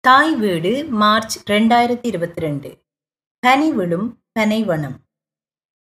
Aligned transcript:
தாய் 0.00 0.36
வீடு 0.36 0.84
மார்ச் 0.84 1.50
ரெண்டாயிரத்தி 1.50 2.06
இருபத்தி 2.06 2.40
ரெண்டு 2.40 2.78
பனி 3.38 3.70
விழும் 3.70 4.22
பனைவனம் 4.38 4.94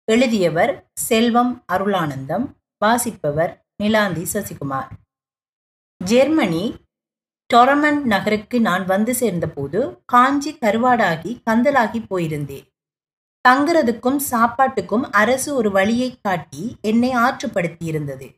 எழுதியவர் 0.06 0.92
செல்வம் 0.94 1.64
அருளானந்தம் 1.74 2.46
வாசிப்பவர் 2.78 3.66
நிலாந்தி 3.84 4.26
சசிகுமார். 4.34 4.88
ஜெர்மனி 6.04 6.76
டொரமன் 7.54 8.02
நகருக்கு 8.04 8.62
நான் 8.62 8.86
வந்து 8.86 9.16
சேர்ந்தபோது 9.16 10.04
காஞ்சி 10.06 10.58
கருவாடாகி 10.62 11.42
கந்தலாகி 11.50 12.02
போயிருந்தேன். 12.10 12.68
தங்குறதுக்கும் 13.50 14.20
சாப்பாட்டுக்கும் 14.32 15.12
அரசு 15.12 15.56
ஒரு 15.56 15.72
வழியை 15.72 16.20
காட்டி 16.22 16.78
என்னை 16.82 17.12
ஆற்றுப்படுத்தியிருந்தது. 17.16 18.36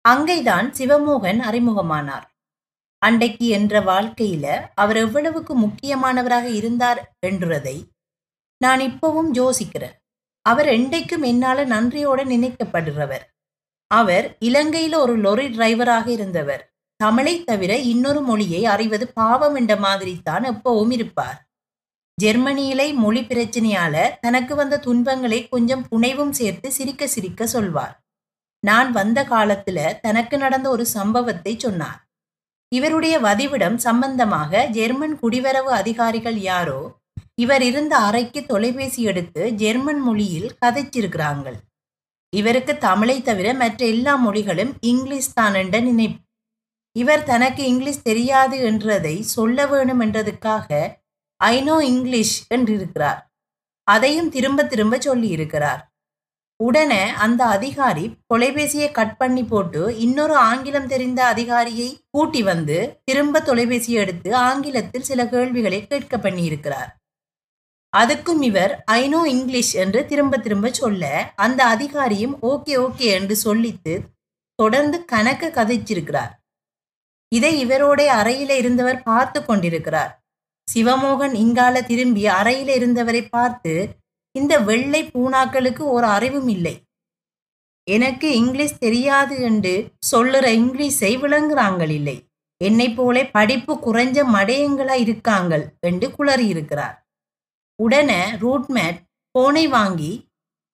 அங்கேதான் 0.00 0.70
சிவமோகன் 0.70 1.40
அறிமுகமானார். 1.40 2.28
அன்றைக்கு 3.02 3.46
என்ற 3.48 3.80
வாழ்க்கையில 3.80 4.46
அவர் 4.74 4.96
எவ்வளவுக்கு 4.96 5.54
முக்கியமானவராக 5.56 6.44
இருந்தார் 6.44 7.16
என்றதை 7.20 7.90
நான் 8.58 8.80
இப்பவும் 8.80 9.30
யோசிக்கிறேன். 9.34 9.94
அவர் 10.42 10.66
என்றைக்கும் 10.66 11.22
என்னால 11.22 11.64
நன்றியோட 11.66 12.20
நினைக்கப்படுறவர் 12.24 13.24
அவர் 13.86 14.36
இலங்கையில 14.40 14.94
ஒரு 14.94 15.18
லொரி 15.20 15.46
டிரைவராக 15.48 16.08
இருந்தவர். 16.08 16.70
தமிழை 16.96 17.44
தவிர 17.44 17.76
இன்னொரு 17.76 18.20
மொழியை 18.20 18.64
அறிவது 18.64 19.08
பாவம் 19.08 19.54
என்ற 19.54 19.76
மாதிரி 19.76 20.22
தான் 20.22 20.42
எப்பவும் 20.42 20.90
இருப்பார். 20.90 21.48
ஜெர்மனியிலே 22.22 22.94
மொழி 22.94 23.20
பிரச்சனையால 23.20 24.18
தனக்கு 24.20 24.54
வந்த 24.54 24.78
துன்பங்களை 24.78 25.48
கொஞ்சம் 25.48 25.86
புனைவும் 25.90 26.30
சேர்த்து 26.30 26.72
சிரிக்க 26.72 27.06
சிரிக்க 27.06 27.46
சொல்வார். 27.46 28.00
நான் 28.60 28.92
வந்த 28.92 29.24
காலத்துல 29.24 30.00
தனக்கு 30.00 30.38
நடந்த 30.38 30.68
ஒரு 30.68 30.86
சம்பவத்தை 30.86 31.58
சொன்னார். 31.58 32.01
இவருடைய 32.72 33.14
வதிவிடம் 33.20 33.76
சம்பந்தமாக 33.76 34.66
ஜெர்மன் 34.66 35.16
குடிவரவு 35.22 35.70
அதிகாரிகள் 35.80 36.38
யாரோ 36.40 36.80
இவர் 37.34 37.62
இருந்த 37.62 37.96
அறைக்கு 37.96 38.40
தொலைபேசி 38.46 39.02
எடுத்து 39.02 39.42
ஜெர்மன் 39.52 40.00
மொழியில் 40.00 40.50
கதைச்சிருக்கிறாங்கள். 40.66 41.58
இவருக்கு 42.32 42.78
தமிழை 42.78 43.16
தவிர 43.22 43.54
மற்ற 43.54 43.80
எல்லா 43.86 44.14
மொழிகளும் 44.16 44.72
இங்கிலீஷ் 44.80 45.32
தான் 45.34 45.54
என்ற 45.54 45.80
நினைப்பு. 45.80 46.20
இவர் 46.96 47.24
தனக்கு 47.24 47.62
இங்கிலீஷ் 47.64 48.02
தெரியாது 48.02 48.56
என்றதை 48.60 49.22
சொல்ல 49.22 49.66
வேணும் 49.66 50.00
என்றதுக்காக 50.00 50.68
ஐ 51.40 51.56
நோ 51.60 51.76
இங்கிலீஷ் 51.92 52.34
என்றிருக்கிறார். 52.54 53.20
அதையும் 53.86 54.30
திரும்ப 54.30 54.64
திரும்ப 54.64 54.98
சொல்லியிருக்கிறார். 54.98 55.82
உடனே 56.64 57.02
அந்த 57.24 57.42
அதிகாரி 57.46 58.04
தொலைபேசியை 58.34 58.88
கட் 58.92 59.16
பண்ணி 59.16 59.44
போட்டு 59.44 59.82
இன்னொரு 59.98 60.34
ஆங்கிலம் 60.50 60.86
தெரிந்த 60.86 61.20
அதிகாரியை 61.24 61.88
கூட்டி 62.10 62.40
வந்து 62.42 62.76
திரும்ப 63.04 63.40
தொலைபேசியை 63.40 64.00
எடுத்து 64.04 64.30
ஆங்கிலத்தில் 64.48 65.08
சில 65.10 65.26
கேள்விகளை 65.28 65.80
கேட்க 65.86 66.16
பண்ணியிருக்கிறார். 66.16 66.90
அதுக்கும் 67.92 68.42
இவர் 68.42 68.72
ஐநோ 68.92 69.20
இங்கிலீஷ் 69.26 69.72
என்று 69.74 70.00
திரும்ப 70.06 70.38
திரும்ப 70.38 70.70
சொல்ல 70.72 71.32
அந்த 71.36 71.60
அதிகாரியும் 71.74 72.34
ஓகே 72.42 72.74
ஓகே 72.84 73.08
என்று 73.18 73.36
சொல்லித்து 73.44 73.94
தொடர்ந்து 74.58 74.98
கணக்கு 75.04 75.48
கதைச்சிருக்கிறார். 75.48 76.32
இதை 77.32 77.52
இவரோட 77.64 78.00
அறையில 78.20 78.56
இருந்தவர் 78.56 79.00
பார்த்து 79.02 79.40
கொண்டிருக்கிறார். 79.44 80.12
சிவமோகன் 80.68 81.34
இங்கால 81.34 81.76
திரும்பி 81.86 82.22
அறையில 82.32 82.70
இருந்தவரை 82.74 83.22
பார்த்து 83.28 83.72
இந்த 84.34 84.58
வெள்ளை 84.58 85.02
பூனாக்களுக்கு 85.04 85.84
ஒரு 85.90 86.06
அறிவும் 86.06 86.48
இல்லை. 86.48 86.74
எனக்கு 87.86 88.28
இங்கிலீஷ் 88.34 88.78
தெரியாது 88.78 89.40
என்று 89.40 89.72
சொல்லுற 90.12 90.44
இங்கிலீஷை 90.60 91.12
விளங்குறாங்கள் 91.20 91.88
இல்லை. 91.88 92.16
என்னை 92.60 92.88
போலே 92.90 93.22
படிப்பு 93.26 93.72
குறைஞ்ச 93.74 94.18
மடையங்களா 94.34 94.96
இருக்காங்கள் 95.04 95.64
என்று 95.80 96.08
குளறி 96.10 96.46
இருக்கிறார் 96.46 96.96
உடனே 97.78 98.20
ரூட்மேட் 98.40 98.98
போனை 99.30 99.68
வாங்கி 99.68 100.30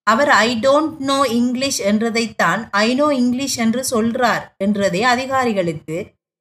அவர் 0.06 0.28
ஐ 0.28 0.58
டோன்ட் 0.60 0.96
நோ 0.98 1.24
இங்கிலீஷ் 1.24 1.80
என்றதைத்தான் 1.80 2.60
ஐ 2.70 2.94
நோ 2.94 3.06
இங்கிலீஷ் 3.12 3.56
என்று 3.58 3.82
சொல்றார் 3.90 4.44
என்றதை 4.58 5.02
அதிகாரிகளுக்கு 5.02 5.96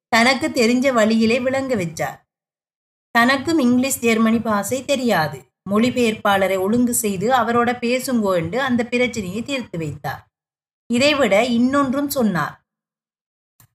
தனக்கு 0.08 0.48
தெரிஞ்ச 0.48 0.92
வழியிலே 0.92 1.38
விளங்க 1.40 1.74
வச்சார். 1.74 2.18
தனக்கும் 3.14 3.58
இங்கிலீஷ் 3.58 4.00
ஜெர்மனி 4.00 4.38
பாசை 4.38 4.84
தெரியாது. 4.84 5.38
மொழிபெயர்ப்பாளரை 5.70 6.56
ஒழுங்கு 6.56 6.94
செய்து 6.94 7.26
அவரோட 7.32 7.70
பேசுங்கோ 7.82 8.32
என்று 8.36 8.58
அந்த 8.60 8.80
பிரச்சனையை 8.84 9.42
தீர்த்து 9.42 9.78
வைத்தார். 9.78 10.22
இதைவிட 10.90 11.34
இன்னொன்றும் 11.56 12.10
சொன்னார். 12.10 12.54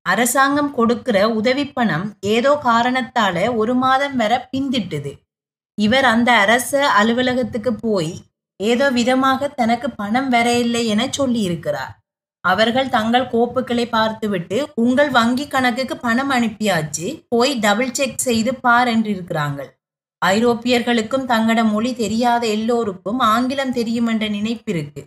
அரசாங்கம் 0.06 0.72
கொடுக்கிற 0.74 1.18
உதவி 1.32 1.66
பணம் 1.68 2.08
ஏதோ 2.28 2.52
காரணத்தால 2.64 3.36
ஒரு 3.56 3.74
மாதம் 3.76 4.16
வர 4.16 4.34
பிந்திட்டுது. 4.52 5.12
இவர் 5.78 6.06
அந்த 6.06 6.30
அரச 6.36 6.72
அலுவலகத்துக்கு 6.92 7.72
போய் 7.78 8.14
ஏதோ 8.60 8.88
விதமாக 8.92 9.48
தனக்கு 9.56 9.88
பணம் 9.92 10.30
வர 10.30 10.48
இல்லை 10.58 10.82
என 10.88 11.08
சொல்லி 11.10 11.42
இருக்கிறார் 11.42 11.94
அவர்கள் 12.44 12.88
தங்கள் 12.90 13.32
கோப்புகளை 13.32 13.86
பார்த்துவிட்டு 13.90 14.58
உங்கள் 14.76 15.10
வங்கி 15.10 15.46
கணக்குக்கு 15.48 15.96
பணம் 15.98 16.32
அனுப்பியாச்சு 16.32 17.08
போய் 17.28 17.54
டபுள் 17.60 17.94
செக் 17.94 18.20
செய்து 18.20 18.52
பார் 18.56 18.90
என்றிருக்கிறாங்கள் 18.90 19.70
ஐரோப்பியர்களுக்கும் 20.26 21.28
தங்கட 21.28 21.70
மொழி 21.70 21.96
தெரியாத 21.96 22.48
எல்லோருக்கும் 22.48 23.20
ஆங்கிலம் 23.20 23.72
தெரியும் 23.72 24.08
என்ற 24.08 24.30
நினைப்பிருக்கு. 24.30 25.02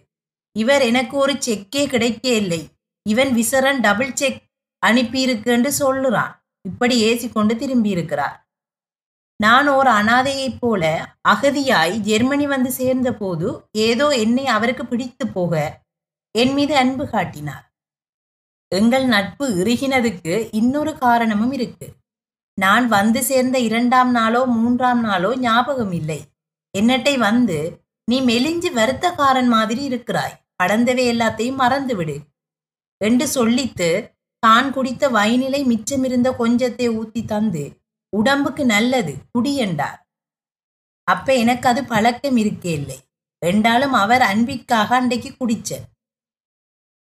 இவர் 0.53 0.83
எனக்கு 0.83 1.17
ஒரு 1.17 1.33
செக்கே 1.33 1.87
கிடைக்க 1.87 2.29
இல்லை. 2.29 2.69
இவன் 3.09 3.33
விசரன் 3.33 3.81
டபுள் 3.81 4.15
செக் 4.15 4.43
அனுப்பியிருக்குன்னு 4.87 5.71
சொல்லுறான். 5.79 6.33
இப்படி 6.63 6.97
ஏசி 7.05 7.33
கொண்டு 7.33 7.55
திரும்பியிருக்கிறார். 7.55 8.37
நான் 9.37 9.69
ஒரு 9.69 9.91
அனாதையைப் 9.91 10.57
போல 10.61 11.15
அகதியாய் 11.29 11.97
ஜெர்மனி 11.97 12.47
வந்து 12.47 12.71
சேர்ந்த 12.71 13.15
போது 13.15 13.69
ஏதோ 13.73 14.09
என்னை 14.09 14.47
அவருக்கு 14.47 14.87
பிடித்து 14.87 15.27
போக 15.27 15.83
என் 16.31 16.53
மீது 16.53 16.77
அன்பு 16.77 17.09
காட்டினார். 17.09 17.65
எங்கள் 18.75 19.07
நட்பு 19.07 19.49
இறுகினதுக்கு 19.49 20.49
இன்னொரு 20.53 20.99
காரணமும் 20.99 21.53
இருக்கு. 21.53 21.89
நான் 22.59 22.87
வந்து 22.89 23.21
சேர்ந்த 23.23 23.57
இரண்டாம் 23.59 24.11
நாளோ 24.11 24.41
மூன்றாம் 24.57 25.01
நாளோ 25.01 25.31
ஞாபகம் 25.39 25.93
இல்லை 25.93 26.21
என்னட்டை 26.75 27.15
வந்து 27.19 27.59
நீ 28.09 28.17
மெலிஞ்சு 28.21 28.71
வருத்தக்காரன் 28.79 29.51
மாதிரி 29.57 29.83
இருக்கிறாய். 29.91 30.37
கடந்தவை 30.63 31.05
எல்லாத்தையும் 31.13 31.61
மறந்து 31.63 31.95
விடு 31.99 32.17
என்று 33.01 33.27
சொல்லித்து 33.35 33.89
தான் 34.43 34.69
குடித்த 34.73 35.09
வைநிலை 35.09 35.61
மிச்சமிருந்த 35.73 36.29
கொஞ்சத்தை 36.39 36.87
ஊத்தி 37.01 37.23
தந்து 37.25 37.65
உடம்புக்கு 38.13 38.65
நல்லது 38.65 39.15
குடி 39.33 39.53
என்றார். 39.57 39.99
அப்ப 41.09 41.35
எனக்கு 41.35 41.67
அது 41.69 41.83
பழக்கம் 41.85 42.39
இருக்கே 42.43 42.73
இல்லை. 42.81 42.99
என்றாலும் 43.43 43.95
அவர் 44.03 44.23
அன்பிற்காக 44.23 44.89
அன்றைக்கு 45.01 45.31
குடிச்சேன் 45.41 45.87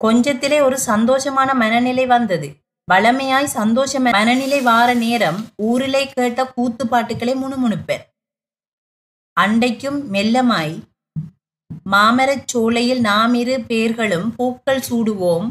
கொஞ்சத்திலே 0.01 0.57
ஒரு 0.61 0.77
சந்தோஷமான 0.91 1.49
மனநிலை 1.53 2.05
வந்தது. 2.05 2.49
வளமையாய் 2.87 3.53
சந்தோஷம் 3.57 4.05
மனநிலை 4.15 4.61
வார 4.61 4.93
நேரம் 4.93 5.37
ஊரிலே 5.55 6.01
கேட்ட 6.07 6.45
கூத்து 6.45 6.87
பாட்டுக்களை 6.87 7.33
முணுமுணுப்பேன். 7.35 8.03
அண்டைக்கும் 9.37 9.99
மெல்லமாய் 10.15 10.75
மாமரச் 11.85 12.47
சோலையில் 12.47 13.01
நாம் 13.01 13.33
இரு 13.33 13.55
பேர்களும் 13.61 14.27
பூக்கள் 14.35 14.83
சூடுவோம் 14.89 15.47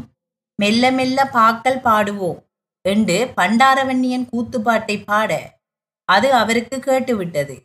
மெல்ல 0.59 0.91
மெல்ல 0.91 1.25
பாக்கள் 1.25 1.79
பாடுவோம் 1.79 2.39
என்று 2.85 3.17
பண்டாரவன்னியன் 3.37 4.29
கூத்துப்பாட்டை 4.31 5.03
பாட 5.05 5.31
அது 6.09 6.33
அவருக்கு 6.33 6.77
கேட்டுவிட்டது. 6.77 7.55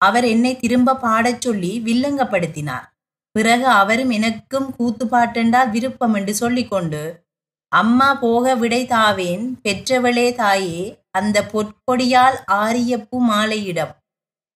அவர் 0.00 0.24
என்னை 0.24 0.52
திரும்ப 0.56 0.98
பாடச் 1.00 1.40
சொல்லி 1.40 1.72
வில்லங்கப்படுத்தினார். 1.84 2.86
பிறகு 3.34 3.66
அவரும் 3.80 4.10
எனக்கும் 4.10 4.68
கூத்துப்பாட்டென்றால் 4.78 5.70
விருப்பம் 5.70 6.14
என்று 6.14 6.34
சொல்லிக்கொண்டு 6.34 7.02
அம்மா 7.72 8.14
போக 8.14 8.54
விடை 8.54 8.86
தாவேன் 8.86 9.44
பெற்றவளே 9.62 10.34
தாயே 10.34 11.04
அந்த 11.10 11.38
பொற்கொடியால் 11.52 12.36
ஆரியப்பு 12.52 13.18
மாலையிடம் 13.18 13.92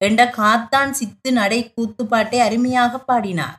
என்ற 0.00 0.20
காத்தான் 0.36 0.90
சித்து 0.90 1.32
நடை 1.32 1.72
கூத்துப்பாட்டை 1.74 2.38
அருமையாக 2.38 2.98
பாடினார். 2.98 3.56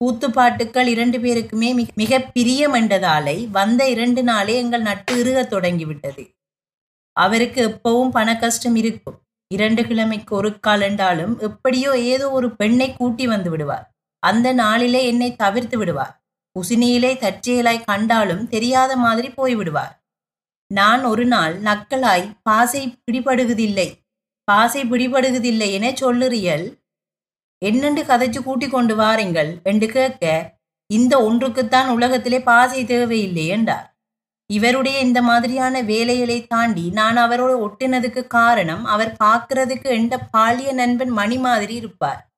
கூத்துப்பாட்டுக்கள் 0.00 0.86
இரண்டு 0.86 1.18
பேருக்குமே 1.18 1.70
மிக 1.94 2.20
பிரியம் 2.20 2.72
என்றதாலை 2.72 3.48
வந்த 3.50 3.88
இரண்டு 3.88 4.22
நாளே 4.22 4.54
எங்கள் 4.56 4.82
நட்டு 4.82 5.24
இறுகத் 5.24 5.50
தொடங்கிவிட்டது. 5.50 6.24
அவருக்கு 7.12 7.60
எப்பவும் 7.68 8.08
பண 8.08 8.36
கஷ்டம் 8.36 8.76
இருக்கும். 8.76 9.18
இரண்டு 9.50 9.82
கிழமைக்கு 9.82 10.30
ஒரு 10.30 10.60
கால் 10.60 10.80
என்றாலும் 10.80 11.38
எப்படியோ 11.38 11.98
ஏதோ 11.98 12.30
ஒரு 12.30 12.56
பெண்ணை 12.56 12.88
கூட்டி 12.92 13.26
வந்து 13.26 13.50
விடுவார். 13.50 13.86
அந்த 14.18 14.52
நாளிலே 14.52 15.06
என்னை 15.06 15.30
தவிர்த்து 15.36 15.78
விடுவார். 15.78 16.21
குசினியிலே 16.56 17.10
தற்செயலாய் 17.18 17.86
கண்டாலும் 17.86 18.48
தெரியாத 18.48 18.96
மாதிரி 18.96 19.28
போய்விடுவார். 19.28 19.94
நான் 20.66 21.04
ஒரு 21.04 21.24
நாள் 21.26 21.54
நக்கலாய் 21.62 22.26
பாசை 22.42 22.82
பிடிபடுகுதில்லை 23.04 23.88
பாசை 24.44 24.82
பிடிபடுகுதில்லை 24.82 25.68
என 25.72 25.86
சொல்லுறியல். 25.90 26.66
என்னென்று 27.58 28.02
கதைச்சு 28.02 28.40
கூட்டி 28.42 28.68
கொண்டு 28.68 28.94
வாருங்கள் 28.96 29.60
என்று 29.62 29.86
கேட்க 29.86 30.24
இந்த 30.86 31.14
ஒன்றுக்குத்தான் 31.18 31.88
உலகத்திலே 31.88 32.40
பாசை 32.40 32.84
தேவையில்லை 32.84 33.46
என்றார். 33.46 33.86
இவருடைய 34.50 34.98
இந்த 34.98 35.22
மாதிரியான 35.22 35.82
வேலைகளை 35.82 36.46
தாண்டி 36.46 36.84
நான் 36.90 37.16
அவரோட 37.16 37.52
ஒட்டினதுக்கு 37.66 38.26
காரணம் 38.26 38.84
அவர் 38.84 39.12
பார்க்கறதுக்கு 39.24 39.88
எந்த 40.00 40.14
பாலிய 40.32 40.72
நண்பன் 40.72 41.08
மணி 41.08 41.38
மாதிரி 41.38 41.74
இருப்பார். 41.74 42.31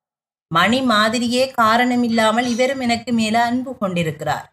மணி 0.56 0.78
மாதிரியே 0.82 1.44
காரணமில்லாமல் 1.50 2.46
இவரும் 2.46 2.82
எனக்கு 2.86 3.12
மேல 3.12 3.36
அன்பு 3.44 3.72
கொண்டிருக்கிறார். 3.78 4.46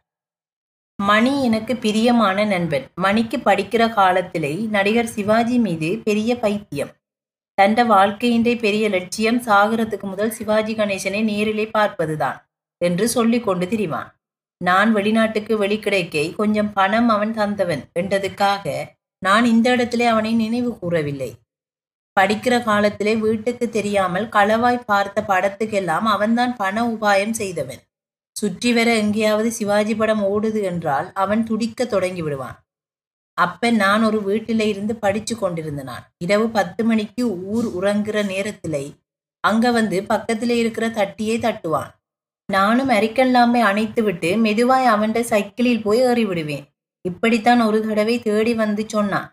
மணி 1.00 1.34
எனக்கு 1.44 1.74
பிரியமான 1.76 2.46
நண்பன். 2.46 2.86
மணிக்கு 2.96 3.38
படிக்கிற 3.38 3.84
காலத்திலே 3.94 4.54
நடிகர் 4.76 5.14
சிவாஜி 5.16 5.58
மீது 5.58 5.90
பெரிய 6.04 6.32
பைத்தியம். 6.40 6.92
தண்ட 7.58 7.84
வாழ்க்கையின்றே 7.84 8.54
பெரிய 8.58 8.86
லட்சியம் 8.90 9.42
சாகிறதுக்கு 9.42 10.06
முதல் 10.14 10.32
சிவாஜி 10.32 10.74
கணேசனை 10.76 11.22
நேரிலே 11.24 11.66
பார்ப்பதுதான் 11.74 12.40
என்று 12.82 13.06
சொல்லிக் 13.08 13.44
கொண்டு 13.44 13.66
திரிவான். 13.66 14.10
நான் 14.62 14.90
வெளிநாட்டுக்கு 14.94 15.54
வெளிக்கிடைக்கை 15.64 16.26
கொஞ்சம் 16.36 16.74
பணம் 16.74 17.10
அவன் 17.10 17.34
தந்தவன் 17.38 17.84
என்றதுக்காக 18.00 18.66
நான் 19.22 19.46
இந்த 19.46 19.68
இடத்திலே 19.70 20.06
அவனை 20.06 20.32
நினைவு 20.34 20.72
கூறவில்லை. 20.80 21.32
படிக்கிற 22.20 22.64
காலத்திலே 22.64 23.16
வீட்டுக்கு 23.16 23.70
தெரியாமல் 23.70 24.28
களவாய் 24.30 24.86
பார்த்த 24.86 25.24
படத்துக்கெல்லாம் 25.28 26.08
அவன்தான் 26.08 26.54
பண 26.56 26.84
உபாயம் 26.86 27.32
செய்தவன். 27.32 27.82
சுற்றி 28.36 28.74
வர 28.74 28.96
எங்கேயாவது 28.96 29.52
சிவாஜி 29.52 29.96
படம் 29.96 30.24
ஓடுது 30.24 30.62
என்றால் 30.62 31.12
அவன் 31.14 31.44
துடிக்க 31.44 31.86
தொடங்கி 31.86 32.22
விடுவான். 32.22 32.58
அப்ப 33.34 33.72
நான் 33.72 34.04
ஒரு 34.04 34.20
வீட்டில 34.20 34.66
இருந்து 34.68 34.96
படிச்சு 34.96 35.36
கொண்டிருந்தனான். 35.36 36.04
இரவு 36.18 36.50
பத்து 36.50 36.84
மணிக்கு 36.84 37.24
ஊர் 37.54 37.68
உறங்குற 37.80 38.26
நேரத்திலே 38.26 38.84
அங்க 39.44 39.72
வந்து 39.72 40.04
பக்கத்திலே 40.04 40.58
இருக்கிற 40.58 40.90
தட்டியை 40.90 41.38
தட்டுவான். 41.40 41.92
நானும் 42.50 42.90
அரிக்கல்லாமை 42.90 43.60
அணைத்து 43.60 44.04
விட்டு 44.04 44.30
மெதுவாய் 44.38 44.88
அவன்கிட்ட 44.94 45.20
சைக்கிளில் 45.20 45.84
போய் 45.84 46.00
ஏறி 46.00 46.26
விடுவேன் 46.26 46.66
இப்படித்தான் 47.06 47.62
ஒரு 47.62 47.88
தடவை 47.88 48.16
தேடி 48.20 48.54
வந்து 48.54 48.84
சொன்னான். 48.88 49.30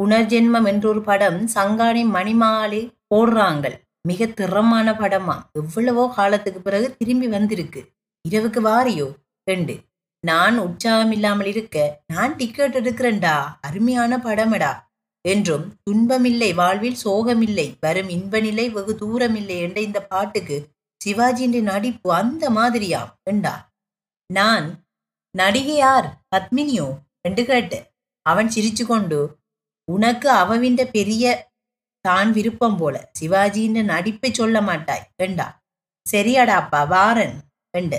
புனர்ஜென்மம் 0.00 0.66
என்றொரு 0.66 1.00
படம் 1.02 1.48
சங்காணி 1.48 2.02
மணிமாலை 2.16 2.94
போடுறாங்க 3.14 3.80
மிக 4.02 4.26
திறமான 4.26 4.92
படமா? 4.92 5.36
எவ்வளவோ 5.52 6.12
காலத்துக்கு 6.14 6.60
பிறகு 6.60 6.96
திரும்பி 6.98 7.28
வந்திருக்கு. 7.28 7.92
இரவுக்கு 8.28 8.60
வாரியோ? 8.60 9.08
ரெண்டு. 9.44 9.80
நான் 10.20 10.58
உற்சாகம் 10.58 11.10
இல்லாமல் 11.10 11.46
இருக்க 11.46 12.02
நான் 12.06 12.36
டிக்கெட் 12.36 12.76
எடுக்கிறேன்டா. 12.76 13.58
அருமையான 13.60 14.16
படமடா. 14.16 14.72
என்றும் 15.20 15.74
துன்பமில்லை 15.90 16.54
வாழ்வில் 16.54 16.96
சோகமில்லை 17.04 17.74
வரும் 17.80 18.08
இன்பநிலை 18.08 18.70
வெகு 18.70 18.96
தூரமில்லை 19.00 19.60
என்ற 19.60 19.80
இந்த 19.80 20.02
பாட்டுக்கு 20.02 20.68
சிவாஜியின் 21.04 21.62
நடிப்பு 21.62 22.12
அந்த 22.12 22.50
மாதிரியாம் 22.50 23.12
என்றா 23.22 23.72
நான் 24.26 24.84
நடிகையார் 25.38 26.08
பத்மினியோ? 26.36 26.88
என்று 27.20 27.44
கேட்டேன். 27.44 27.84
அவன் 28.22 28.48
சிரிச்சு 28.48 28.86
கொண்டு 28.86 29.39
உனக்கு 29.90 30.28
அவவிண்ட 30.30 30.84
பெரிய 30.90 31.24
தான் 32.00 32.32
விருப்பம் 32.32 32.76
போல. 32.76 33.10
சிவாஜின்னு 33.20 33.82
நடிப்பை 33.82 34.32
சொல்ல 34.32 34.60
மாட்டாய். 34.60 35.08
வேண்டா. 35.16 35.60
சரியாடாப்பா 36.06 36.88
வாரன். 36.88 37.36
என்ற 37.70 37.94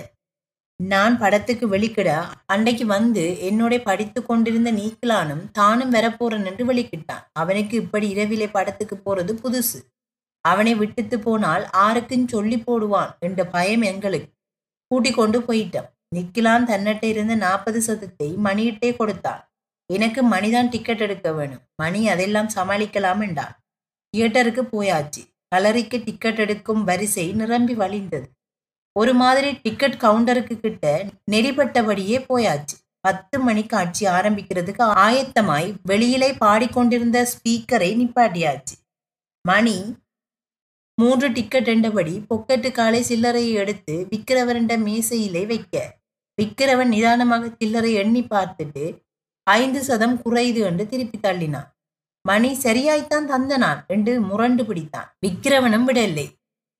நான் 0.79 1.17
படத்துக்கு 1.17 1.65
வெளிக்கிட 1.69 2.09
அன்றைக்கு 2.45 2.85
வந்து 2.85 3.37
என்னோட 3.41 3.83
படித்து 3.83 4.25
கொண்டிருந்த 4.25 4.71
நீக்கலானும் 4.71 5.43
தானும் 5.51 5.93
வரப்போறன் 5.93 6.45
என்று 6.45 6.63
வெளிக்கிட்டான். 6.73 7.23
அவனுக்கு 7.33 7.77
இப்படி 7.77 8.07
இரவிலே 8.09 8.47
படத்துக்கு 8.47 8.95
போறது 8.95 9.33
புதுசு. 9.43 9.79
அவனை 10.41 10.73
விட்டுத்து 10.75 11.17
போனால் 11.17 11.63
ஆருக்கும் 11.77 12.27
சொல்லி 12.27 12.57
போடுவான் 12.67 13.11
என்ற 13.19 13.41
பயம் 13.45 13.81
எங்களுக்கு. 13.81 14.31
கூட்டிக் 14.91 15.15
கொண்டு 15.15 15.39
போயிட்டான் 15.39 15.89
நிக்கிலான் 16.15 16.67
தன்னிட்ட 16.69 17.03
இருந்த 17.03 17.35
நாற்பது 17.35 17.79
சதத்தை 17.87 18.29
மணியிட்டே 18.43 18.95
கொடுத்தான். 18.95 19.50
எனக்கு 19.95 20.21
மணிதான் 20.29 20.69
டிக்கெட் 20.69 21.01
எடுக்க 21.01 21.27
வேணும். 21.33 21.63
மணி 21.81 22.01
அதெல்லாம் 22.09 22.49
சமாளிக்கலாம் 22.55 23.23
என்றான். 23.27 23.55
தியேட்டருக்கு 24.13 24.63
போயாச்சு. 24.73 25.21
கலரிக்கு 25.55 25.97
டிக்கெட் 26.03 26.39
எடுக்கும் 26.39 26.83
வரிசை 26.83 27.25
நிரம்பி 27.31 27.73
வழிந்தது. 27.75 28.27
ஒரு 28.95 29.13
மாதிரி 29.13 29.49
டிக்கெட் 29.63 29.97
கவுண்டருக்கு 30.05 30.55
கிட்ட 30.59 30.85
நெறிப்பட்டபடியே 31.31 32.17
போயாச்சு. 32.29 32.75
பத்து 33.07 33.35
மணி 33.39 33.63
காட்சி 33.65 34.03
ஆரம்பிக்கிறதுக்கு 34.17 34.83
ஆயத்தமாய் 35.05 35.69
வெளியிலே 35.83 36.29
பாடிக்கொண்டிருந்த 36.33 37.19
ஸ்பீக்கரை 37.31 37.89
நிப்பாட்டியாச்சு. 38.01 38.75
மணி 39.45 39.77
மூன்று 40.97 41.27
டிக்கெட் 41.31 41.69
என்றபடி 41.73 42.13
பொக்கெட்டு 42.29 42.69
காலை 42.71 42.99
சில்லறையை 43.09 43.53
எடுத்து 43.61 43.93
விக்கிரவரண்ட 44.09 44.73
மேசையிலே 44.87 45.43
வைக்க. 45.51 45.75
விக்கிரவன் 46.37 46.91
நிதானமாக 46.93 47.49
சில்லறை 47.59 47.93
எண்ணி 47.93 48.21
பார்த்துட்டு 48.23 48.83
ஐந்து 49.53 49.79
சதம் 49.83 50.17
குறைது 50.21 50.61
என்று 50.69 50.83
திருப்பி 50.87 51.17
தள்ளினான். 51.17 51.69
மணி 52.25 52.51
சரியாய்த்தான் 52.63 53.29
தந்தனான் 53.31 53.79
என்று 53.87 54.13
முரண்டு 54.21 54.63
பிடித்தான். 54.63 55.09
விக்கிரவனும் 55.25 55.87
விடவில்லை. 55.87 56.27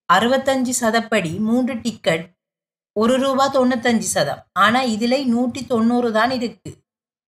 அறுபத்தஞ்சு 0.09 0.73
சதப்படி 0.81 1.31
மூன்று 1.39 1.73
டிக்கெட் 1.81 2.25
ஒரு 2.95 3.15
ரூபா 3.15 3.45
தொண்ணூத்தஞ்சு 3.47 4.07
சதம். 4.07 4.41
ஆனா 4.57 4.79
இதுல 4.93 5.17
நூற்றி 5.25 5.61
தொண்ணூறு 5.65 6.09
தான் 6.11 6.33
இருக்கு 6.39 6.71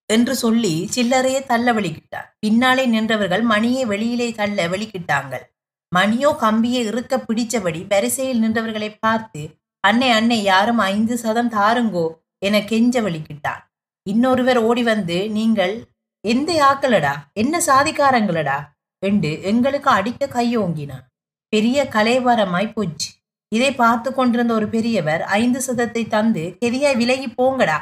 என்று 0.10 0.34
சொல்லி 0.36 0.74
சில்லறையை 0.95 1.42
தள்ள 1.45 1.68
வலிக்கிட்டார் 1.74 2.28
பின்னாலே 2.40 2.86
நின்றவர்கள் 2.86 3.44
மணியை 3.44 3.84
வெளியிலே 3.86 4.30
தள்ள 4.31 4.68
வலிக்கிட்டாங்கள் 4.68 5.45
மணியோ 5.92 6.30
கம்பியை 6.36 6.81
இறுக்க 6.84 7.18
பிடிச்சபடி 7.28 7.81
வரிசையில் 7.92 8.42
நின்றவர்களை 8.44 8.90
பார்த்து 9.00 9.42
அன்னை 9.84 10.10
அன்னை 10.10 10.40
யாரும் 10.44 10.81
ஐந்து 10.86 11.16
சதம் 11.18 11.54
தாருங்கோ 11.56 12.06
என 12.40 12.60
கெஞ்ச 12.63 13.01
வலிக்கிட்டான் 13.01 13.63
இன்னொருவர் 14.04 14.58
ஓடி 14.58 14.84
வந்து 14.84 15.30
நீங்கள் 15.30 15.74
எந்த 16.22 16.52
ஆக்களடா 16.72 17.14
என்ன 17.34 17.60
சாதிக்காரங்களடா? 17.68 18.60
என்று 19.00 19.42
எங்களுக்கு 19.42 19.90
அடிக்க 19.90 20.26
கையோங்கினான் 20.28 21.06
பெரிய 21.50 21.88
கலைவரமாய் 21.92 22.74
போச்சு. 22.74 23.10
இதை 23.48 23.72
பார்த்து 23.72 24.14
கொண்டிருந்த 24.14 24.54
ஒரு 24.54 24.68
பெரியவர் 24.68 25.22
ஐந்து 25.22 25.60
சதத்தை 25.68 26.08
தந்து 26.08 26.58
கெதியாய் 26.66 26.98
விலகி 26.98 27.28
போங்கடா. 27.28 27.80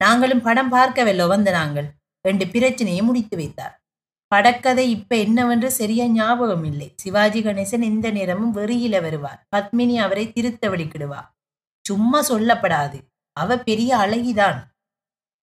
நாங்களும் 0.00 0.42
படம் 0.42 0.68
பார்க்கவில்லை 0.68 1.26
வந்த 1.26 1.50
நாங்கள். 1.50 1.88
ரெண்டு 2.20 2.48
பிரச்சனையை 2.48 3.02
முடித்து 3.02 3.36
வைத்தார். 3.36 3.74
படக்கதை 4.34 4.84
இப்ப 4.88 5.16
என்னவென்று 5.16 5.70
சரியா 5.70 6.04
ஞாபகம் 6.04 6.64
இல்லை. 6.64 6.92
சிவாஜி 6.96 7.42
கணேசன் 7.42 7.84
எந்த 7.84 8.10
நேரமும் 8.10 8.54
வெறியில 8.54 9.00
வருவார். 9.02 9.46
பத்மினி 9.56 9.96
அவரை 9.96 10.32
திருத்த 10.32 10.70
வலிக்கிடுவார் 10.70 11.28
சும்மா 11.84 12.20
சொல்லப்படாது. 12.28 12.98
அவ 13.36 13.58
பெரிய 13.58 13.96
அழகிதான். 13.96 14.58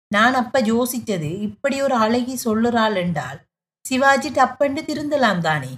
நான் 0.08 0.34
அப்ப 0.34 0.62
யோசித்தது 0.62 1.30
இப்படி 1.42 1.82
ஒரு 1.82 1.96
அழகி 1.96 2.36
சொல்லுறாள் 2.46 2.96
என்றால் 2.96 3.40
சிவாஜி 3.86 4.30
டப்பண்டு 4.30 4.82
திருந்தலாம் 4.82 5.40
தானே? 5.40 5.72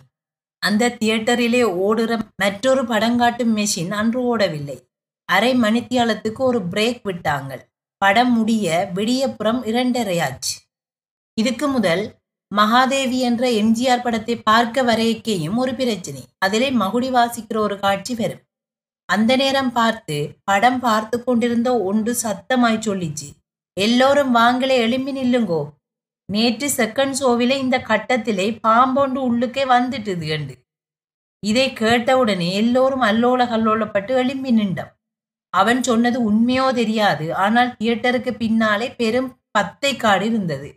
அந்த 0.59 0.89
தியேட்டரிலே 0.89 1.63
ஓடுற 1.85 2.19
மற்றொரு 2.37 2.83
படங்காட்டும் 2.83 3.53
மெஷின் 3.55 3.91
அன்று 3.91 4.37
ஓடவில்லை. 4.37 4.77
அரை 5.29 5.51
மணித்தியாலத்துக்கு 5.55 6.41
ஒரு 6.41 6.59
பிரேக் 6.59 7.01
விட்டாங்கள். 7.03 7.63
படம் 7.97 8.33
முடிய 8.33 8.91
விடியப்புறம் 8.95 9.61
இரண்டரையாச்சு. 9.63 10.55
இதுக்கு 11.33 11.67
முதல் 11.67 12.03
மகாதேவி 12.55 13.19
என்ற 13.19 13.43
எம்ஜிஆர் 13.51 14.01
படத்தை 14.01 14.35
பார்க்க 14.41 14.83
வரையக்கையும் 14.83 15.55
ஒரு 15.55 15.75
பிரச்சனை. 15.75 16.23
அதிலே 16.37 16.71
மகுடி 16.71 17.09
வாசிக்கிற 17.11 17.57
ஒரு 17.57 17.79
காட்சி 17.79 18.15
வரும். 18.15 18.43
அந்த 19.09 19.35
நேரம் 19.35 19.71
பார்த்து 19.71 20.35
படம் 20.43 20.79
பார்த்து 20.79 21.23
கொண்டிருந்த 21.23 21.81
ஒன்று 21.81 22.15
சத்தமாய் 22.23 22.85
சொல்லிச்சு. 22.87 23.27
எல்லோரும் 23.77 24.35
வாங்கலே 24.35 24.75
எழும்பி 24.77 25.11
நில்லுங்கோ. 25.11 25.61
நேற்று 26.29 26.67
செகண்ட் 26.77 27.15
ஷோவில 27.19 27.57
இந்த 27.57 27.77
கட்டத்திலே 27.87 28.45
பாம்பொண்டு 28.61 29.19
உள்ளுக்கே 29.27 29.63
வந்துட்டுது 29.75 30.27
என்று 30.27 30.55
இதை 31.43 31.73
கேட்டவுடனே 31.73 32.53
எல்லோரும் 32.53 33.01
அல்லோல 33.01 33.41
கல்லோலப்பட்டு 33.51 34.11
எழும்பி 34.21 34.51
நின்றோம். 34.51 34.93
அவன் 35.53 35.81
சொன்னது 35.83 36.17
உண்மையோ 36.31 36.65
தெரியாது 36.73 37.35
ஆனால் 37.35 37.75
தியேட்டருக்கு 37.79 38.31
பின்னாலே 38.31 38.87
பெரும் 38.91 39.29
பத்தை 39.51 39.91
காடு 39.95 40.25
இருந்தது. 40.25 40.69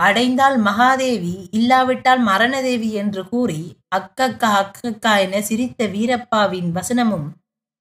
அடைந்தால் 0.00 0.56
மகாதேவி 0.60 1.34
இல்லாவிட்டால் 1.50 2.22
மரணதேவி 2.26 2.90
என்று 2.92 3.22
கூறி 3.28 3.60
அக்கக்கா 3.96 4.50
அக்கக்கா 4.62 5.12
என 5.18 5.40
சிரித்த 5.40 5.86
வீரப்பாவின் 5.86 6.70
வசனமும் 6.72 7.28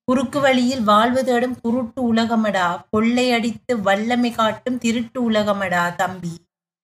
குறுக்கு 0.07 0.39
வழியில் 0.39 0.83
வாழ்வு 0.83 1.21
தேடும் 1.23 1.55
குருட்டு 1.61 1.99
உலகமடா. 2.13 2.65
கொள்ளையடித்து 2.91 3.73
வல்லமை 3.81 4.31
காட்டும் 4.31 4.77
திருட்டு 4.77 5.19
உலகமடா 5.29 5.83
தம்பி. 5.95 6.33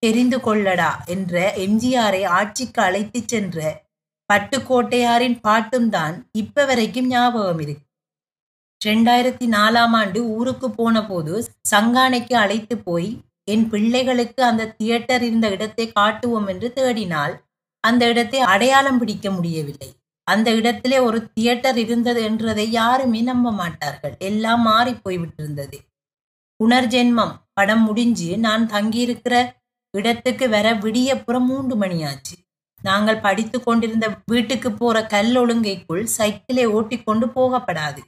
தெரிந்து 0.03 0.37
கொள்ளடா 0.37 0.91
என்ற 1.05 1.33
எம்ஜிஆரை 1.65 2.21
ஆட்சிக்கு 2.37 2.81
அழைத்துச் 2.81 3.27
சென்ற 3.27 3.57
பட்டுக்கோட்டையாரின் 4.29 5.37
பாட்டும் 5.39 5.89
தான் 5.89 6.15
இப்ப 6.31 6.65
வரைக்கும் 6.65 7.07
ஞாபகம் 7.07 7.59
இருக்கு. 7.59 7.85
ரெண்டாயிரத்தி 8.85 9.47
நாலாம் 9.55 9.95
ஆண்டு 10.01 10.19
ஊருக்கு 10.35 10.67
போன 10.71 11.05
போது 11.05 11.33
சங்கானைக்கு 11.71 12.35
அழைத்து 12.43 12.77
போய் 12.77 13.09
என் 13.53 13.69
பிள்ளைகளுக்கு 13.69 14.43
அந்த 14.43 14.69
தியேட்டர் 14.77 15.23
இருந்த 15.27 15.47
இடத்தை 15.49 15.85
காட்டுவோம் 15.91 16.47
என்று 16.47 16.67
தேடினால் 16.75 17.33
அந்த 17.83 18.03
இடத்தை 18.07 18.39
அடையாளம் 18.53 18.99
பிடிக்க 18.99 19.27
முடியவில்லை. 19.31 19.89
அந்த 20.23 20.49
இடத்திலே 20.51 20.99
ஒரு 20.99 21.31
தியேட்டர் 21.31 21.77
இருந்தது 21.77 22.23
என்றதை 22.23 22.71
யாருமே 22.71 23.21
நம்ப 23.21 23.51
மாட்டார்கள். 23.51 24.15
எல்லாம் 24.19 24.61
மாறி 24.61 24.93
போய்விட்டிருந்தது. 24.93 25.77
புனர்ஜென்மம். 26.59 27.33
படம் 27.53 27.83
முடிஞ்சு 27.83 28.37
நான் 28.37 28.69
தங்கியிருக்கிற 28.69 29.35
இடத்துக்கு 29.97 30.49
வர 30.49 30.73
விடியப்புறம் 30.73 31.45
மூன்று 31.45 31.75
மணியாச்சு. 31.75 32.35
நாங்கள் 32.81 33.19
படித்து 33.19 33.63
கொண்டிருந்த 33.63 34.05
வீட்டுக்கு 34.25 34.71
போற 34.71 35.05
கல் 35.05 35.35
ஒழுங்கைக்குள் 35.35 36.03
சைக்கிளை 36.03 36.65
ஓட்டிக்கொண்டு 36.67 37.27
போகப்படாது. 37.27 38.01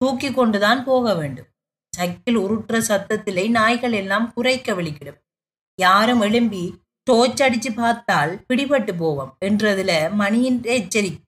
தூக்கி 0.00 0.32
கொண்டுதான் 0.32 0.84
போக 0.84 1.14
வேண்டும். 1.14 1.50
சைக்கிள் 1.92 2.34
உருட்டுற 2.34 2.78
சத்தத்திலே 2.88 3.44
நாய்கள் 3.50 3.92
எல்லாம் 3.92 4.32
குறைக்க 4.32 4.72
வெளிக்கிடும் 4.72 5.20
யாரும் 5.78 6.20
எழும்பி 6.20 6.64
டோச் 7.10 7.42
அடிச்சு 7.46 7.70
பார்த்தால் 7.74 8.44
பிடிபட்டு 8.48 8.92
போவோம் 8.98 9.36
என்றதுல 9.44 9.92
மணியின் 10.12 10.58
எச்சரிக்கை. 10.64 11.25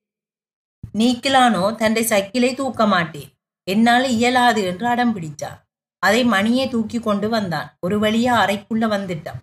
நீக்கிலானோ 0.98 1.64
தன்னை 1.74 2.02
சைக்கிளை 2.02 2.54
தூக்க 2.54 2.86
மாட்டேன். 2.86 3.30
என்னால் 3.66 4.06
இயலாது 4.08 4.60
என்று 4.64 4.86
அடம் 4.86 5.12
பிடிச்சார் 5.16 5.58
அதை 5.98 6.24
மணியை 6.24 6.68
தூக்கி 6.68 6.98
கொண்டு 7.00 7.28
வந்தான். 7.28 7.68
ஒரு 7.80 7.96
வழியா 8.00 8.34
அறைக்குள்ள 8.42 8.84
வந்துட்டான். 8.94 9.40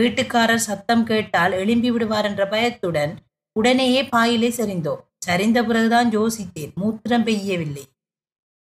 வீட்டுக்காரர் 0.00 0.66
சத்தம் 0.68 1.04
கேட்டால் 1.04 1.52
எழும்பி 1.52 1.90
விடுவார் 1.90 2.24
என்ற 2.24 2.42
பயத்துடன் 2.48 3.12
உடனேயே 3.56 4.02
பாயிலே 4.04 4.50
சரிந்தோம் 4.50 5.02
சரிந்த 5.26 5.58
பிறகுதான் 5.66 6.08
யோசித்தேன் 6.10 6.72
மூத்திரம் 6.80 7.26
பெய்யவில்லை. 7.28 7.84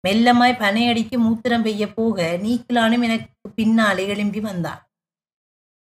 மெல்லமாய் 0.07 0.62
பனையடிக்கு 0.63 1.17
மூத்திரம் 1.25 1.62
பெய்ய 1.62 1.83
போக 1.93 2.17
நீக்கிலானும் 2.43 3.05
எனக்கு 3.07 3.50
பின்னாலே 3.55 4.07
எழும்பி 4.07 4.39
வந்தான். 4.39 4.81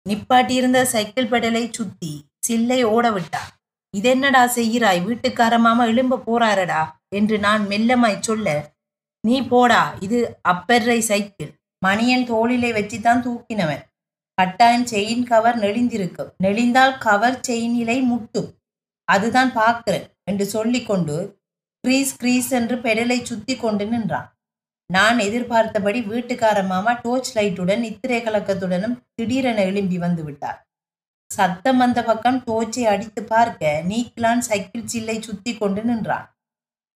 நிப்பாட்டியிருந்த 0.09 0.79
சைக்கிள் 0.83 1.29
பெடலை 1.29 1.63
சுத்தி 1.71 2.13
சில்லை 2.39 2.79
ஓட 2.83 3.05
விட்டான் 3.12 3.51
இதென்னடா 3.98 4.46
செய்கிறாய்? 4.46 5.00
வீட்டுக்கார 5.08 5.60
மாமா 5.60 5.86
எழும்ப 5.86 6.22
போறாரடா 6.28 6.92
என்று 7.16 7.40
நான் 7.40 7.68
மெல்லமாய் 7.68 8.20
சொல்ல 8.20 8.74
நீ 9.20 9.42
போடா 9.42 9.94
இது 10.00 10.38
அப்பர்ரை 10.50 11.00
சைக்கிள். 11.00 11.52
மணியன் 11.86 12.25
தோளிலே 12.25 12.72
வச்சுதான் 12.72 13.24
தூக்கினவன். 13.25 13.84
கட்டாயம் 14.34 14.86
செயின் 14.86 15.25
கவர் 15.25 15.58
நெளிந்திருக்கும். 15.60 16.32
நெளிந்தால் 16.44 16.98
கவர் 16.98 17.40
செயினிலை 17.48 18.04
முட்டும். 18.04 18.50
அதுதான் 19.04 19.54
பார்க்கிறேன் 19.54 20.08
என்று 20.24 20.46
சொல்லிக்கொண்டு 20.46 21.40
கிரீஸ் 21.80 22.18
கிரீஸ் 22.18 22.52
என்று 22.52 22.75
பெடலை 22.75 23.22
சுத்தி 23.24 23.56
கொண்டு 23.56 23.86
நின்றான். 23.86 24.30
நான் 24.90 25.20
எதிர்பார்த்தபடி 25.20 26.02
வீட்டுக்கார 26.02 26.68
மாமா 26.68 26.92
டோர்ச் 27.02 27.32
லைட்டுடன் 27.36 27.80
நித்திரை 27.80 28.22
கலக்கத்துடனும் 28.22 29.00
திடீரென 29.16 29.64
எழும்பி 29.64 29.98
வந்து 29.98 30.24
விட்டார். 30.24 30.64
சத்தம் 31.38 31.80
வந்த 31.84 32.00
பக்கம் 32.04 32.39
டோர்ச்சை 32.48 32.84
அடித்து 32.94 33.22
பார்க்க 33.24 33.82
நீக்கிலான் 33.89 34.44
சைக்கிள் 34.48 34.92
சில்லை 34.94 35.18
சுத்தி 35.22 35.51
கொண்டு 35.58 35.84
நின்றான். 35.84 36.27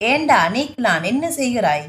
ஏண்டா 0.00 0.38
நீக்கிலான் 0.56 1.04
என்ன 1.10 1.24
செய்கிறாய்? 1.30 1.84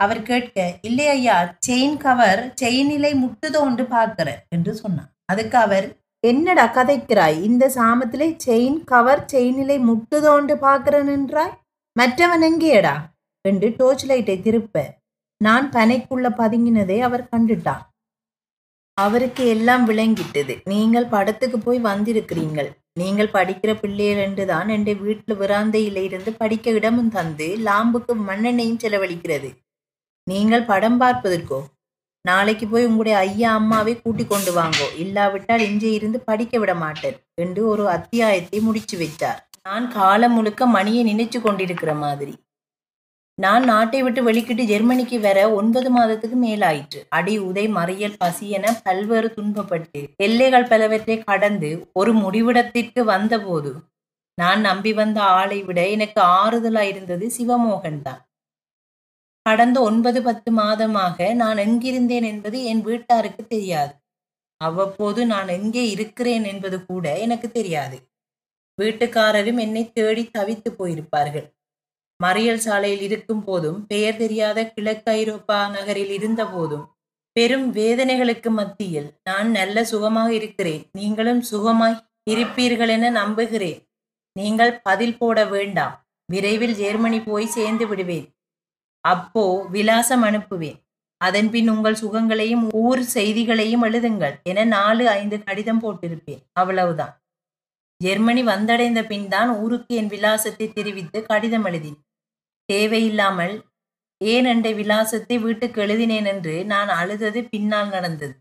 அவர் 0.00 0.22
கேட்க 0.22 0.56
இல்லை 0.80 1.06
ஐயா 1.08 1.36
செயின் 1.66 1.96
கவர் 1.96 2.42
செயினிலை 2.60 3.12
முட்டுதோண்டு 3.22 3.84
பார்க்கிறேன் 3.94 4.42
என்று 4.48 4.72
சொன்னான். 4.74 5.10
அதுக்கு 5.32 5.58
அவர் 5.58 5.86
என்னடா 6.24 6.64
கதைக்கிறாய்? 6.76 7.36
இந்த 7.48 7.64
சாமத்திலே 7.76 8.28
செயின் 8.46 8.80
கவர் 8.84 9.22
செயினிலை 9.32 9.76
முட்டுதோண்டு 9.88 10.54
பார்க்கிறேன் 10.66 11.10
என்றாய்? 11.16 11.54
மற்றவன் 11.96 12.44
எங்கேடா 12.48 12.96
என்று 13.44 13.68
டோர்ச் 13.78 14.04
லைட்டை 14.06 14.36
திருப்ப 14.40 14.82
நான் 15.40 15.66
பனைக்குள்ள 15.70 16.26
பதுங்கினதை 16.40 16.98
அவர் 17.08 17.30
கண்டுட்டான் 17.32 17.84
அவருக்கு 18.96 19.42
எல்லாம் 19.46 19.84
விளங்கிட்டது. 19.88 20.54
நீங்கள் 20.64 21.12
படத்துக்கு 21.14 21.58
போய் 21.58 21.80
வந்திருக்கிறீங்கள் 21.90 22.70
நீங்கள் 23.00 23.34
படிக்கிற 23.36 23.70
பிள்ளைகள் 23.80 24.22
என்றுதான் 24.26 24.68
என் 24.68 24.86
வீட்டில் 25.02 25.38
விராந்தையில 25.42 26.02
இருந்து 26.08 26.30
படிக்க 26.32 26.70
இடமும் 26.70 27.12
தந்து 27.16 27.46
லாம்புக்கு 27.68 28.14
மண்ணெண்ணையும் 28.28 28.80
செலவழிக்கிறது. 28.84 29.50
நீங்கள் 30.26 30.64
படம் 30.64 30.98
பார்ப்பதற்கோ 31.00 31.60
நாளைக்கு 32.24 32.68
போய் 32.68 32.84
உங்களுடைய 32.84 33.18
ஐயா 33.18 33.50
அம்மாவை 33.54 33.92
கூட்டிக் 34.00 34.30
கொண்டு 34.30 34.50
வாங்கோ. 34.52 34.88
இல்லாவிட்டால் 34.96 35.60
இங்கே 35.60 35.90
இருந்து 35.92 36.18
படிக்க 36.20 36.58
விட 36.58 36.74
மாட்டேன் 36.74 37.16
என்று 37.34 37.66
ஒரு 37.66 37.88
அத்தியாயத்தை 37.88 38.60
முடிச்சு 38.60 38.96
வைத்தார். 38.98 39.40
நான் 39.68 39.86
காலம் 39.92 40.32
முழுக்க 40.32 40.66
மணியை 40.66 41.02
நினைச்சு 41.10 41.38
கொண்டிருக்கிற 41.40 41.94
மாதிரி. 41.94 42.34
நான் 43.44 43.64
நாட்டை 43.64 43.98
விட்டு 44.02 44.20
வெளிக்கிட்டு 44.22 44.62
ஜெர்மனிக்கு 44.70 45.18
வர 45.20 45.38
ஒன்பது 45.58 45.90
மாதத்துக்கு 45.90 46.36
மேலாயிற்று. 46.46 47.00
அடி 47.08 47.34
உதை 47.38 47.64
மறியல் 47.76 48.16
பசி 48.18 48.46
என 48.50 48.72
பல்வேறு 48.86 49.28
துன்பப்பட்டு 49.36 50.00
எல்லைகள் 50.16 50.66
பலவற்றை 50.68 51.16
கடந்து 51.22 51.70
ஒரு 51.92 52.12
முடிவிடத்திற்கு 52.14 53.02
வந்தபோது 53.04 53.70
நான் 54.38 54.60
நம்பி 54.60 54.92
வந்த 54.92 55.18
ஆளை 55.38 55.60
விட 55.62 55.80
எனக்கு 55.88 56.20
ஆறுதலாயிருந்தது 56.40 57.26
சிவமோகன் 57.36 58.02
தான். 58.02 58.20
கடந்த 59.46 59.78
ஒன்பது 59.80 60.20
பத்து 60.22 60.50
மாதமாக 60.52 61.34
நான் 61.34 61.56
எங்கிருந்தேன் 61.56 62.26
என்பது 62.32 62.58
என் 62.64 62.82
வீட்டாருக்கு 62.88 63.44
தெரியாது. 63.46 63.94
அவ்வப்போது 64.60 65.20
நான் 65.26 65.50
எங்கே 65.58 65.84
இருக்கிறேன் 65.90 66.44
என்பது 66.44 66.78
கூட 66.84 67.06
எனக்கு 67.18 67.50
தெரியாது. 67.50 67.98
வீட்டுக்காரரும் 68.78 69.62
என்னை 69.66 69.84
தேடி 69.92 70.24
தவித்து 70.38 70.70
போயிருப்பார்கள். 70.78 71.48
மறியல் 72.20 72.64
சாலையில் 72.64 73.04
இருக்கும் 73.08 73.44
போதும் 73.44 73.78
பெயர் 73.86 74.16
தெரியாத 74.16 74.58
கிழக்கு 74.74 75.10
ஐரோப்பா 75.20 75.58
நகரில் 75.76 76.10
இருந்த 76.10 76.42
போதும் 76.46 76.86
பெரும் 77.36 77.66
வேதனைகளுக்கு 77.72 78.50
மத்தியில் 78.50 79.08
நான் 79.22 79.48
நல்ல 79.50 79.84
சுகமாக 79.84 80.30
இருக்கிறேன். 80.38 80.82
நீங்களும் 80.98 81.42
சுகமாய் 81.50 81.96
இருப்பீர்கள் 82.30 82.92
என 82.96 83.10
நம்புகிறேன். 83.10 83.80
நீங்கள் 84.36 84.72
பதில் 84.82 85.18
போட 85.18 85.44
வேண்டாம். 85.44 85.94
விரைவில் 86.32 86.74
ஜெர்மனி 86.74 87.20
போய் 87.20 87.54
சேர்ந்து 87.56 87.86
விடுவேன். 87.86 88.26
அப்போ 89.04 89.44
விலாசம் 89.74 90.24
அனுப்புவேன். 90.28 90.78
அதன்பின் 91.20 91.68
உங்கள் 91.68 92.00
சுகங்களையும் 92.02 92.66
ஊர் 92.82 93.02
செய்திகளையும் 93.16 93.84
எழுதுங்கள் 93.84 94.36
என 94.42 94.64
நாலு 94.76 95.08
ஐந்து 95.08 95.38
கடிதம் 95.46 95.82
போட்டிருப்பேன். 95.82 96.42
அவ்வளவுதான். 96.52 97.14
ஜெர்மனி 98.00 98.42
வந்தடைந்த 98.42 99.00
பின் 99.06 99.26
தான் 99.28 99.50
ஊருக்கு 99.62 99.94
என் 99.94 100.12
விலாசத்தை 100.14 100.66
தெரிவித்து 100.72 101.18
கடிதம் 101.22 101.64
எழுதினேன். 101.64 102.04
தேவையில்லாமல் 102.72 103.54
ஏன் 104.20 104.46
என்ற 104.46 104.68
விலாசத்தை 104.72 105.36
வீட்டுக்கு 105.38 105.78
எழுதினேன் 105.82 106.28
என்று 106.32 106.54
நான் 106.72 106.90
அழுதது 107.00 107.40
பின்னால் 107.52 107.90
நடந்தது. 107.90 108.34